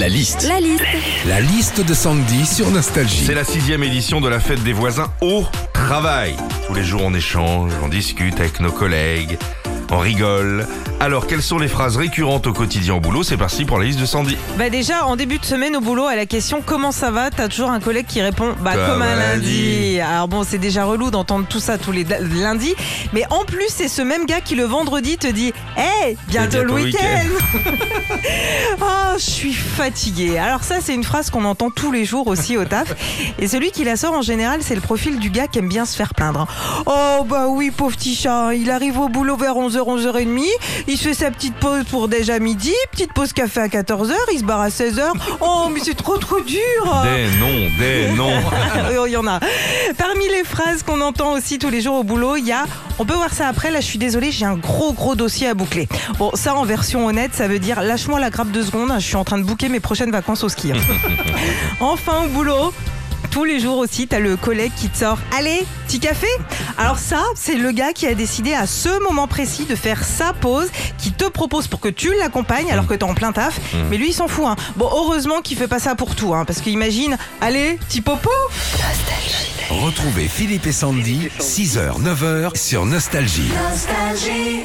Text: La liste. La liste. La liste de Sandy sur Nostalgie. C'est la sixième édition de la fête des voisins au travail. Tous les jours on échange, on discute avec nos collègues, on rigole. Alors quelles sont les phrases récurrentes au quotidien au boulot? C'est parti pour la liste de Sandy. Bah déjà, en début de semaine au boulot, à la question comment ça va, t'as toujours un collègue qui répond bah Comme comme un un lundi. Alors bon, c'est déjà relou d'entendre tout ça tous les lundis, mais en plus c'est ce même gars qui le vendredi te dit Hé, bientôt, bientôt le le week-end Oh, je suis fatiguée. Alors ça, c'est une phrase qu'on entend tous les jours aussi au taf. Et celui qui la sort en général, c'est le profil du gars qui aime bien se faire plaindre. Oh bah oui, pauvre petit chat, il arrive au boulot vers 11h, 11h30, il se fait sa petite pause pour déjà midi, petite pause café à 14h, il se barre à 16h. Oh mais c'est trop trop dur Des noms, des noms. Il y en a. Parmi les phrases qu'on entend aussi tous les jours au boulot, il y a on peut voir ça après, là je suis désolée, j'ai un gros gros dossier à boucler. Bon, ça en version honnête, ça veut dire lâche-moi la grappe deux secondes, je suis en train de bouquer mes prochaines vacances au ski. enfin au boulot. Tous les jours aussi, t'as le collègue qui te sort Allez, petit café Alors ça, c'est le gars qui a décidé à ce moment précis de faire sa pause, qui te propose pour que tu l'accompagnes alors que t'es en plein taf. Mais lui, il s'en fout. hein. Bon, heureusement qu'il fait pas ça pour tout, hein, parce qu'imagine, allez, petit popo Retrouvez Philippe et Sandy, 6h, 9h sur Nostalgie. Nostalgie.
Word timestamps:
La 0.00 0.08
liste. 0.08 0.48
La 0.48 0.60
liste. 0.60 0.82
La 1.28 1.40
liste 1.42 1.86
de 1.86 1.92
Sandy 1.92 2.46
sur 2.46 2.70
Nostalgie. 2.70 3.22
C'est 3.26 3.34
la 3.34 3.44
sixième 3.44 3.82
édition 3.82 4.22
de 4.22 4.30
la 4.30 4.40
fête 4.40 4.62
des 4.62 4.72
voisins 4.72 5.12
au 5.20 5.44
travail. 5.74 6.34
Tous 6.66 6.72
les 6.72 6.82
jours 6.82 7.02
on 7.04 7.12
échange, 7.12 7.70
on 7.82 7.88
discute 7.88 8.40
avec 8.40 8.60
nos 8.60 8.72
collègues, 8.72 9.36
on 9.90 9.98
rigole. 9.98 10.66
Alors 11.02 11.26
quelles 11.26 11.40
sont 11.40 11.58
les 11.58 11.66
phrases 11.66 11.96
récurrentes 11.96 12.46
au 12.46 12.52
quotidien 12.52 12.94
au 12.94 13.00
boulot? 13.00 13.22
C'est 13.22 13.38
parti 13.38 13.64
pour 13.64 13.78
la 13.78 13.86
liste 13.86 13.98
de 13.98 14.04
Sandy. 14.04 14.36
Bah 14.58 14.68
déjà, 14.68 15.06
en 15.06 15.16
début 15.16 15.38
de 15.38 15.44
semaine 15.46 15.74
au 15.74 15.80
boulot, 15.80 16.04
à 16.04 16.14
la 16.14 16.26
question 16.26 16.62
comment 16.64 16.92
ça 16.92 17.10
va, 17.10 17.30
t'as 17.30 17.48
toujours 17.48 17.70
un 17.70 17.80
collègue 17.80 18.04
qui 18.06 18.20
répond 18.20 18.54
bah 18.60 18.72
Comme 18.74 18.86
comme 18.86 19.02
un 19.02 19.12
un 19.12 19.16
lundi. 19.16 19.98
Alors 19.98 20.28
bon, 20.28 20.44
c'est 20.44 20.58
déjà 20.58 20.84
relou 20.84 21.10
d'entendre 21.10 21.46
tout 21.48 21.58
ça 21.58 21.78
tous 21.78 21.90
les 21.90 22.04
lundis, 22.04 22.74
mais 23.14 23.24
en 23.30 23.44
plus 23.44 23.68
c'est 23.68 23.88
ce 23.88 24.02
même 24.02 24.26
gars 24.26 24.42
qui 24.42 24.56
le 24.56 24.64
vendredi 24.64 25.16
te 25.16 25.26
dit 25.26 25.54
Hé, 25.78 26.16
bientôt, 26.28 26.50
bientôt 26.50 26.58
le 26.58 26.64
le 26.64 26.72
week-end 26.74 27.60
Oh, 28.82 29.14
je 29.16 29.24
suis 29.24 29.52
fatiguée. 29.52 30.38
Alors 30.38 30.64
ça, 30.64 30.76
c'est 30.82 30.94
une 30.94 31.04
phrase 31.04 31.30
qu'on 31.30 31.44
entend 31.44 31.70
tous 31.70 31.92
les 31.92 32.04
jours 32.04 32.26
aussi 32.26 32.56
au 32.56 32.64
taf. 32.64 32.94
Et 33.38 33.48
celui 33.48 33.70
qui 33.70 33.84
la 33.84 33.96
sort 33.96 34.12
en 34.12 34.22
général, 34.22 34.60
c'est 34.62 34.74
le 34.74 34.80
profil 34.80 35.18
du 35.18 35.30
gars 35.30 35.46
qui 35.46 35.58
aime 35.58 35.68
bien 35.68 35.84
se 35.84 35.96
faire 35.96 36.14
plaindre. 36.14 36.46
Oh 36.86 37.24
bah 37.24 37.46
oui, 37.48 37.70
pauvre 37.70 37.96
petit 37.96 38.14
chat, 38.14 38.54
il 38.54 38.70
arrive 38.70 38.98
au 38.98 39.08
boulot 39.08 39.36
vers 39.36 39.54
11h, 39.54 39.78
11h30, 39.78 40.44
il 40.90 40.96
se 40.96 41.04
fait 41.04 41.14
sa 41.14 41.30
petite 41.30 41.54
pause 41.54 41.84
pour 41.88 42.08
déjà 42.08 42.40
midi, 42.40 42.72
petite 42.90 43.12
pause 43.12 43.32
café 43.32 43.60
à 43.60 43.68
14h, 43.68 44.12
il 44.32 44.40
se 44.40 44.44
barre 44.44 44.60
à 44.60 44.70
16h. 44.70 45.12
Oh 45.40 45.68
mais 45.72 45.78
c'est 45.84 45.94
trop 45.94 46.18
trop 46.18 46.40
dur 46.40 46.58
Des 47.04 47.38
noms, 47.38 47.70
des 47.78 48.12
noms. 48.16 49.06
Il 49.06 49.12
y 49.12 49.16
en 49.16 49.26
a. 49.28 49.38
Parmi 49.96 50.28
les 50.28 50.42
phrases 50.42 50.82
qu'on 50.82 51.00
entend 51.00 51.32
aussi 51.34 51.58
tous 51.60 51.70
les 51.70 51.80
jours 51.80 51.94
au 51.94 52.02
boulot, 52.02 52.36
il 52.36 52.46
y 52.46 52.52
a 52.52 52.64
on 52.98 53.06
peut 53.06 53.14
voir 53.14 53.32
ça 53.32 53.46
après, 53.46 53.70
là 53.70 53.80
je 53.80 53.86
suis 53.86 53.98
désolée, 53.98 54.32
j'ai 54.32 54.44
un 54.44 54.56
gros 54.56 54.92
gros 54.92 55.14
dossier 55.14 55.46
à 55.46 55.54
boucler. 55.54 55.88
Bon, 56.18 56.32
ça 56.34 56.54
en 56.54 56.64
version 56.64 57.06
honnête, 57.06 57.30
ça 57.34 57.46
veut 57.46 57.60
dire 57.60 57.82
lâche-moi 57.82 58.18
la 58.18 58.30
grappe 58.30 58.50
deux 58.50 58.64
secondes, 58.64 58.92
je 58.96 59.04
suis 59.06 59.16
en 59.16 59.24
train 59.24 59.38
de 59.38 59.44
bouquer 59.44 59.68
mes 59.68 59.80
prochaines 59.80 60.10
vacances 60.10 60.42
au 60.42 60.48
ski. 60.48 60.72
enfin 61.80 62.24
au 62.24 62.28
boulot. 62.28 62.74
Tous 63.30 63.44
les 63.44 63.60
jours 63.60 63.78
aussi, 63.78 64.08
t'as 64.08 64.18
le 64.18 64.36
collègue 64.36 64.72
qui 64.76 64.88
te 64.88 64.98
sort 64.98 65.18
Allez, 65.38 65.64
petit 65.86 66.00
café 66.00 66.26
Alors 66.76 66.98
ça, 66.98 67.22
c'est 67.36 67.54
le 67.54 67.70
gars 67.70 67.92
qui 67.92 68.06
a 68.06 68.14
décidé 68.14 68.54
à 68.54 68.66
ce 68.66 68.88
moment 69.02 69.28
précis 69.28 69.66
de 69.66 69.76
faire 69.76 70.02
sa 70.04 70.32
pause, 70.32 70.68
qui 70.98 71.12
te 71.12 71.24
propose 71.24 71.68
pour 71.68 71.78
que 71.80 71.88
tu 71.88 72.12
l'accompagnes 72.18 72.70
alors 72.72 72.86
que 72.88 72.94
t'es 72.94 73.04
en 73.04 73.14
plein 73.14 73.30
taf. 73.32 73.60
Mais 73.88 73.98
lui, 73.98 74.08
il 74.08 74.12
s'en 74.12 74.26
fout. 74.28 74.46
hein. 74.46 74.56
Bon, 74.76 74.86
heureusement 74.92 75.40
qu'il 75.42 75.56
fait 75.56 75.68
pas 75.68 75.78
ça 75.78 75.94
pour 75.94 76.16
tout, 76.16 76.34
hein, 76.34 76.44
parce 76.44 76.60
qu'imagine, 76.60 77.16
allez, 77.40 77.78
petit 77.88 78.00
popo 78.00 78.30
Retrouvez 79.70 80.26
Philippe 80.26 80.66
et 80.66 80.72
Sandy, 80.72 81.28
6h, 81.38 82.02
9h 82.02 82.56
sur 82.58 82.84
Nostalgie. 82.84 83.50
Nostalgie. 83.70 84.62